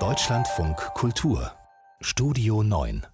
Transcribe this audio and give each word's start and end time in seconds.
Deutschlandfunk 0.00 0.76
Kultur 0.94 1.52
Studio 2.00 2.64
9 2.64 3.06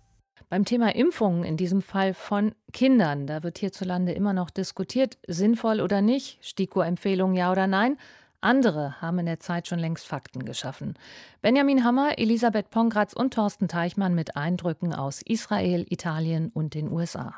beim 0.49 0.65
Thema 0.65 0.95
Impfungen, 0.95 1.45
in 1.45 1.59
diesem 1.59 1.83
Fall 1.83 2.15
von 2.15 2.55
Kindern, 2.73 3.27
da 3.27 3.43
wird 3.43 3.59
hierzulande 3.59 4.13
immer 4.13 4.33
noch 4.33 4.49
diskutiert, 4.49 5.19
sinnvoll 5.27 5.83
oder 5.83 6.01
nicht, 6.01 6.43
STIKO-Empfehlung 6.43 7.35
ja 7.35 7.53
oder 7.53 7.67
nein. 7.67 7.99
Andere 8.41 9.03
haben 9.03 9.19
in 9.19 9.27
der 9.27 9.39
Zeit 9.41 9.69
schon 9.69 9.79
längst 9.79 10.07
Fakten 10.07 10.47
geschaffen. 10.47 10.95
Benjamin 11.43 11.85
Hammer, 11.85 12.19
Elisabeth 12.19 12.71
Pongratz 12.71 13.13
und 13.13 13.35
Thorsten 13.35 13.69
Teichmann 13.69 14.15
mit 14.15 14.35
Eindrücken 14.35 14.95
aus 14.95 15.21
Israel, 15.21 15.85
Italien 15.91 16.51
und 16.55 16.73
den 16.73 16.91
USA. 16.91 17.35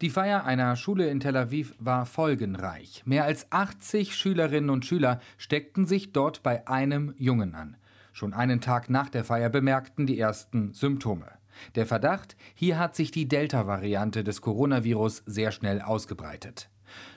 Die 0.00 0.08
Feier 0.08 0.46
einer 0.46 0.76
Schule 0.76 1.10
in 1.10 1.20
Tel 1.20 1.36
Aviv 1.36 1.74
war 1.78 2.06
folgenreich. 2.06 3.02
Mehr 3.04 3.24
als 3.24 3.52
80 3.52 4.16
Schülerinnen 4.16 4.70
und 4.70 4.86
Schüler 4.86 5.20
steckten 5.36 5.86
sich 5.86 6.12
dort 6.12 6.42
bei 6.42 6.66
einem 6.66 7.12
Jungen 7.18 7.54
an. 7.54 7.76
Schon 8.14 8.32
einen 8.32 8.62
Tag 8.62 8.88
nach 8.88 9.10
der 9.10 9.24
Feier 9.24 9.50
bemerkten 9.50 10.06
die 10.06 10.18
ersten 10.18 10.72
Symptome. 10.72 11.39
Der 11.74 11.86
Verdacht, 11.86 12.36
hier 12.54 12.78
hat 12.78 12.96
sich 12.96 13.10
die 13.10 13.28
Delta-Variante 13.28 14.24
des 14.24 14.40
Coronavirus 14.40 15.22
sehr 15.26 15.52
schnell 15.52 15.80
ausgebreitet. 15.80 16.68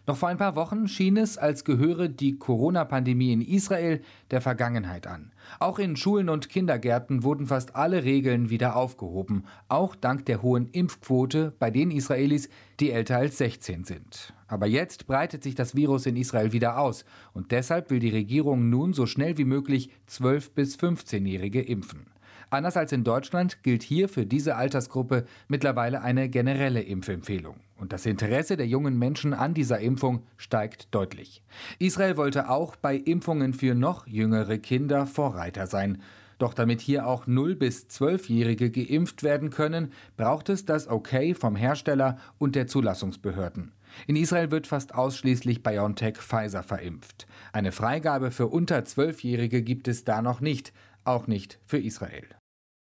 Noch 0.06 0.18
vor 0.18 0.30
ein 0.30 0.38
paar 0.38 0.56
Wochen 0.56 0.88
schien 0.88 1.18
es, 1.18 1.38
als 1.38 1.64
gehöre 1.64 2.10
die 2.10 2.38
Corona-Pandemie 2.38 3.32
in 3.32 3.42
Israel 3.42 4.02
der 4.32 4.42
Vergangenheit 4.42 5.08
an. 5.08 5.32
Auch 5.60 5.80
in 5.80 5.96
Schulen 5.96 6.30
und 6.30 6.50
Kindergärten 6.50 7.24
wurden 7.24 7.48
fast 7.48 7.76
alle 7.76 8.04
Regeln 8.04 8.50
wieder 8.50 8.76
aufgehoben, 8.76 9.46
auch 9.70 9.96
dank 9.96 10.26
der 10.26 10.42
hohen 10.42 10.70
Impfquote 10.70 11.54
bei 11.58 11.72
den 11.72 11.92
Israelis, 11.92 12.50
die 12.80 12.92
älter 12.92 13.18
als 13.18 13.38
16 13.38 13.86
sind. 13.86 14.34
Aber 14.48 14.68
jetzt 14.68 15.08
breitet 15.08 15.44
sich 15.44 15.56
das 15.56 15.76
Virus 15.76 16.06
in 16.06 16.18
Israel 16.18 16.52
wieder 16.52 16.78
aus 16.78 17.06
und 17.34 17.52
deshalb 17.52 17.90
will 17.90 18.00
die 18.00 18.10
Regierung 18.10 18.70
nun 18.70 18.94
so 18.94 19.06
schnell 19.06 19.38
wie 19.38 19.46
möglich 19.46 19.90
12- 20.10 20.52
bis 20.54 20.78
15-Jährige 20.78 21.62
impfen. 21.62 22.13
Anders 22.54 22.78
als 22.78 22.92
in 22.92 23.04
Deutschland 23.04 23.64
gilt 23.64 23.82
hier 23.82 24.08
für 24.08 24.28
diese 24.28 24.56
Altersgruppe 24.56 25.26
mittlerweile 25.48 26.04
eine 26.04 26.30
generelle 26.30 26.84
Impfempfehlung. 26.84 27.56
Und 27.78 27.92
das 27.94 28.06
Interesse 28.06 28.58
der 28.58 28.68
jungen 28.68 29.00
Menschen 29.00 29.34
an 29.34 29.56
dieser 29.56 29.80
Impfung 29.80 30.22
steigt 30.38 30.94
deutlich. 30.94 31.42
Israel 31.80 32.16
wollte 32.16 32.52
auch 32.52 32.76
bei 32.76 32.96
Impfungen 32.96 33.56
für 33.56 33.74
noch 33.74 34.06
jüngere 34.06 34.60
Kinder 34.60 35.08
Vorreiter 35.08 35.66
sein. 35.66 36.04
Doch 36.38 36.54
damit 36.54 36.80
hier 36.80 37.08
auch 37.08 37.26
0- 37.26 37.56
bis 37.56 37.88
12-Jährige 37.88 38.70
geimpft 38.70 39.24
werden 39.24 39.50
können, 39.50 39.92
braucht 40.16 40.50
es 40.50 40.64
das 40.64 40.88
Okay 40.88 41.34
vom 41.34 41.56
Hersteller 41.56 42.20
und 42.38 42.54
der 42.56 42.68
Zulassungsbehörden. 42.68 43.72
In 44.06 44.16
Israel 44.16 44.52
wird 44.52 44.68
fast 44.68 44.94
ausschließlich 44.94 45.64
BioNTech 45.64 46.18
Pfizer 46.18 46.62
verimpft. 46.62 47.26
Eine 47.52 47.72
Freigabe 47.72 48.30
für 48.30 48.46
unter 48.46 48.78
12-Jährige 48.78 49.64
gibt 49.64 49.88
es 49.88 50.04
da 50.04 50.22
noch 50.22 50.40
nicht, 50.40 50.72
auch 51.04 51.26
nicht 51.26 51.60
für 51.66 51.80
Israel. 51.80 52.28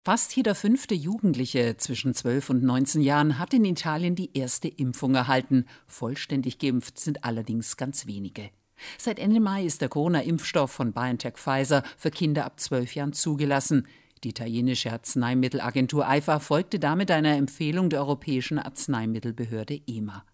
Fast 0.03 0.35
jeder 0.35 0.55
fünfte 0.55 0.95
Jugendliche 0.95 1.77
zwischen 1.77 2.15
12 2.15 2.49
und 2.49 2.63
19 2.63 3.01
Jahren 3.01 3.37
hat 3.37 3.53
in 3.53 3.63
Italien 3.63 4.15
die 4.15 4.35
erste 4.35 4.67
Impfung 4.67 5.13
erhalten. 5.13 5.65
Vollständig 5.85 6.57
geimpft 6.57 6.99
sind 6.99 7.23
allerdings 7.23 7.77
ganz 7.77 8.07
wenige. 8.07 8.49
Seit 8.97 9.19
Ende 9.19 9.39
Mai 9.39 9.63
ist 9.63 9.79
der 9.79 9.89
Corona-Impfstoff 9.89 10.71
von 10.71 10.91
BioNTech 10.91 11.35
Pfizer 11.35 11.83
für 11.97 12.09
Kinder 12.09 12.45
ab 12.45 12.59
12 12.59 12.95
Jahren 12.95 13.13
zugelassen. 13.13 13.87
Die 14.23 14.29
italienische 14.29 14.91
Arzneimittelagentur 14.91 16.07
AIFA 16.07 16.39
folgte 16.39 16.79
damit 16.79 17.11
einer 17.11 17.37
Empfehlung 17.37 17.91
der 17.91 17.99
Europäischen 17.99 18.57
Arzneimittelbehörde 18.57 19.81
EMA. 19.85 20.25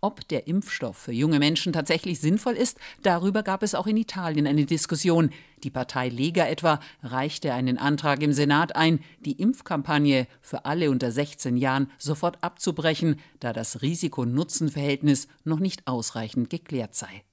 Ob 0.00 0.26
der 0.28 0.46
Impfstoff 0.46 0.96
für 0.96 1.12
junge 1.12 1.38
Menschen 1.38 1.72
tatsächlich 1.72 2.20
sinnvoll 2.20 2.54
ist, 2.54 2.78
darüber 3.02 3.42
gab 3.42 3.62
es 3.62 3.74
auch 3.74 3.86
in 3.86 3.96
Italien 3.96 4.46
eine 4.46 4.66
Diskussion. 4.66 5.30
Die 5.64 5.70
Partei 5.70 6.08
Lega 6.08 6.46
etwa 6.46 6.80
reichte 7.02 7.52
einen 7.52 7.78
Antrag 7.78 8.22
im 8.22 8.32
Senat 8.32 8.76
ein, 8.76 9.00
die 9.20 9.40
Impfkampagne 9.40 10.26
für 10.40 10.64
alle 10.64 10.90
unter 10.90 11.10
16 11.10 11.56
Jahren 11.56 11.90
sofort 11.98 12.42
abzubrechen, 12.42 13.20
da 13.40 13.52
das 13.52 13.82
Risiko-Nutzen-Verhältnis 13.82 15.28
noch 15.44 15.58
nicht 15.58 15.86
ausreichend 15.86 16.50
geklärt 16.50 16.94
sei. 16.94 17.24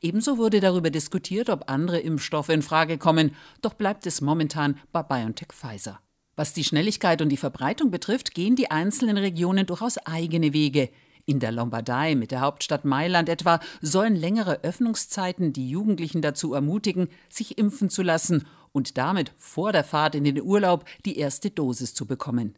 Ebenso 0.00 0.38
wurde 0.38 0.60
darüber 0.60 0.90
diskutiert, 0.90 1.48
ob 1.48 1.70
andere 1.70 2.00
Impfstoffe 2.00 2.50
in 2.50 2.62
Frage 2.62 2.98
kommen, 2.98 3.34
doch 3.62 3.74
bleibt 3.74 4.06
es 4.06 4.20
momentan 4.20 4.78
bei 4.92 5.02
BioNTech 5.02 5.52
Pfizer. 5.52 6.00
Was 6.36 6.52
die 6.52 6.64
Schnelligkeit 6.64 7.20
und 7.22 7.28
die 7.28 7.36
Verbreitung 7.36 7.90
betrifft, 7.90 8.34
gehen 8.34 8.56
die 8.56 8.70
einzelnen 8.70 9.18
Regionen 9.18 9.66
durchaus 9.66 9.98
eigene 9.98 10.52
Wege. 10.52 10.90
In 11.30 11.38
der 11.38 11.52
Lombardei 11.52 12.16
mit 12.16 12.32
der 12.32 12.40
Hauptstadt 12.40 12.84
Mailand 12.84 13.28
etwa 13.28 13.60
sollen 13.80 14.16
längere 14.16 14.64
Öffnungszeiten 14.64 15.52
die 15.52 15.70
Jugendlichen 15.70 16.22
dazu 16.22 16.54
ermutigen, 16.54 17.06
sich 17.28 17.56
impfen 17.56 17.88
zu 17.88 18.02
lassen 18.02 18.48
und 18.72 18.98
damit 18.98 19.30
vor 19.38 19.70
der 19.70 19.84
Fahrt 19.84 20.16
in 20.16 20.24
den 20.24 20.42
Urlaub 20.42 20.86
die 21.04 21.16
erste 21.16 21.48
Dosis 21.48 21.94
zu 21.94 22.04
bekommen. 22.04 22.56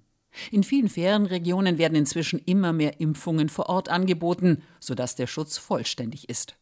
In 0.51 0.63
vielen 0.63 0.89
Ferienregionen 0.89 1.77
werden 1.77 1.97
inzwischen 1.97 2.41
immer 2.47 2.73
mehr 2.73 2.99
Impfungen 2.99 3.51
vor 3.51 3.69
Ort 3.69 3.91
angeboten, 3.91 4.63
sodass 4.81 5.17
der 5.17 5.27
Schutz 5.27 5.59
vollständig 5.59 6.31
ist. 6.31 6.57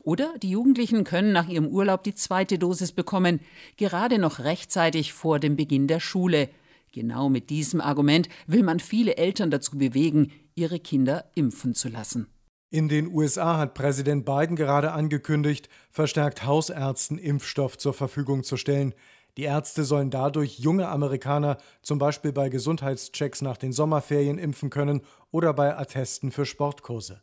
Oder 0.00 0.34
die 0.42 0.50
Jugendlichen 0.50 1.04
können 1.04 1.30
nach 1.30 1.48
ihrem 1.48 1.68
Urlaub 1.68 2.02
die 2.02 2.16
zweite 2.16 2.58
Dosis 2.58 2.90
bekommen, 2.90 3.38
gerade 3.76 4.18
noch 4.18 4.40
rechtzeitig 4.40 5.12
vor 5.12 5.38
dem 5.38 5.54
Beginn 5.54 5.86
der 5.86 6.00
Schule. 6.00 6.48
Genau 6.92 7.28
mit 7.30 7.48
diesem 7.48 7.80
Argument 7.80 8.28
will 8.46 8.62
man 8.62 8.78
viele 8.78 9.16
Eltern 9.16 9.50
dazu 9.50 9.78
bewegen, 9.78 10.30
ihre 10.54 10.78
Kinder 10.78 11.24
impfen 11.34 11.74
zu 11.74 11.88
lassen. 11.88 12.26
In 12.70 12.88
den 12.88 13.08
USA 13.12 13.58
hat 13.58 13.74
Präsident 13.74 14.24
Biden 14.24 14.56
gerade 14.56 14.92
angekündigt, 14.92 15.68
verstärkt 15.90 16.46
Hausärzten 16.46 17.18
Impfstoff 17.18 17.76
zur 17.76 17.94
Verfügung 17.94 18.44
zu 18.44 18.56
stellen. 18.56 18.94
Die 19.38 19.44
Ärzte 19.44 19.84
sollen 19.84 20.10
dadurch 20.10 20.58
junge 20.58 20.88
Amerikaner 20.88 21.56
zum 21.80 21.98
Beispiel 21.98 22.32
bei 22.32 22.50
Gesundheitschecks 22.50 23.40
nach 23.40 23.56
den 23.56 23.72
Sommerferien 23.72 24.38
impfen 24.38 24.68
können 24.68 25.00
oder 25.30 25.54
bei 25.54 25.76
Attesten 25.76 26.30
für 26.30 26.44
Sportkurse. 26.44 27.22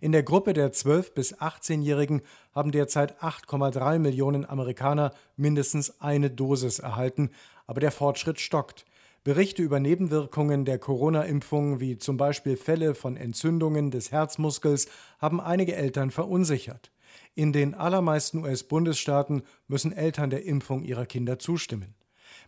In 0.00 0.12
der 0.12 0.22
Gruppe 0.22 0.52
der 0.52 0.72
12- 0.72 1.12
bis 1.12 1.38
18-Jährigen 1.38 2.22
haben 2.54 2.72
derzeit 2.72 3.22
8,3 3.22 3.98
Millionen 3.98 4.48
Amerikaner 4.48 5.12
mindestens 5.36 6.00
eine 6.00 6.30
Dosis 6.30 6.78
erhalten, 6.78 7.30
aber 7.66 7.80
der 7.80 7.92
Fortschritt 7.92 8.40
stockt. 8.40 8.84
Berichte 9.22 9.62
über 9.62 9.80
Nebenwirkungen 9.80 10.64
der 10.64 10.78
Corona-Impfung, 10.78 11.78
wie 11.78 11.98
zum 11.98 12.16
Beispiel 12.16 12.56
Fälle 12.56 12.94
von 12.94 13.18
Entzündungen 13.18 13.90
des 13.90 14.12
Herzmuskels, 14.12 14.88
haben 15.18 15.42
einige 15.42 15.76
Eltern 15.76 16.10
verunsichert. 16.10 16.90
In 17.34 17.52
den 17.52 17.74
allermeisten 17.74 18.38
US-Bundesstaaten 18.38 19.42
müssen 19.68 19.92
Eltern 19.92 20.30
der 20.30 20.46
Impfung 20.46 20.84
ihrer 20.84 21.04
Kinder 21.04 21.38
zustimmen. 21.38 21.94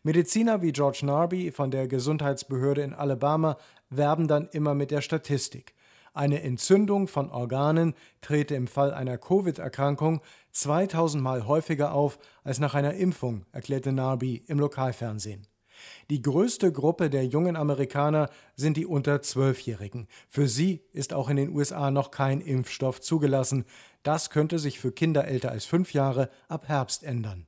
Mediziner 0.03 0.63
wie 0.63 0.73
George 0.73 1.01
Narby 1.03 1.53
von 1.53 1.71
der 1.71 1.89
Gesundheitsbehörde 1.89 2.81
in 2.81 2.95
Alabama 2.95 3.59
werben 3.91 4.27
dann 4.27 4.49
immer 4.53 4.75
mit 4.75 4.91
der 4.91 5.03
Statistik. 5.03 5.75
Eine 6.15 6.43
Entzündung 6.43 7.07
von 7.07 7.31
Organen 7.31 7.95
trete 8.23 8.55
im 8.55 8.67
Fall 8.67 8.95
einer 8.95 9.19
Covid-Erkrankung 9.19 10.23
2000 10.53 11.23
Mal 11.23 11.47
häufiger 11.47 11.93
auf 11.93 12.19
als 12.45 12.61
nach 12.61 12.75
einer 12.75 12.95
Impfung, 12.95 13.45
erklärte 13.53 13.93
Narby 13.93 14.43
im 14.47 14.59
Lokalfernsehen. 14.59 15.47
Die 16.11 16.23
größte 16.23 16.73
Gruppe 16.73 17.11
der 17.11 17.27
jungen 17.27 17.57
Amerikaner 17.57 18.31
sind 18.55 18.77
die 18.77 18.87
unter 18.87 19.23
Zwölfjährigen. 19.23 20.09
Für 20.29 20.49
sie 20.49 20.83
ist 20.93 21.13
auch 21.13 21.29
in 21.29 21.37
den 21.37 21.55
USA 21.55 21.91
noch 21.91 22.11
kein 22.11 22.41
Impfstoff 22.41 23.01
zugelassen. 23.01 23.65
Das 24.03 24.31
könnte 24.31 24.59
sich 24.59 24.79
für 24.79 24.93
Kinder 24.93 25.27
älter 25.27 25.51
als 25.51 25.65
fünf 25.65 25.93
Jahre 25.95 26.31
ab 26.49 26.69
Herbst 26.69 27.05
ändern. 27.05 27.47